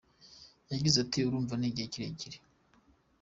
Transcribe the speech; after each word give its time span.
Yagize 0.71 0.97
ati 1.03 1.17
"Urumva 1.27 1.53
ni 1.57 1.67
igihe 1.69 1.87
kirekire. 1.93 2.37